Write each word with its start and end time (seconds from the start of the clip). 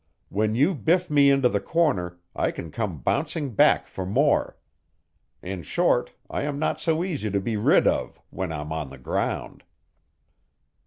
When 0.29 0.55
you 0.55 0.73
biff 0.73 1.11
me 1.11 1.29
into 1.29 1.47
the 1.47 1.59
corner 1.59 2.17
I 2.35 2.49
can 2.49 2.71
come 2.71 3.01
bouncing 3.01 3.53
back 3.53 3.85
for 3.85 4.03
more. 4.03 4.57
In 5.43 5.61
short, 5.61 6.13
I 6.27 6.41
am 6.41 6.57
not 6.57 6.81
so 6.81 7.03
easy 7.03 7.29
to 7.29 7.39
be 7.39 7.55
rid 7.55 7.85
of, 7.85 8.19
when 8.31 8.51
I'm 8.51 8.71
on 8.71 8.89
the 8.89 8.97
ground." 8.97 9.63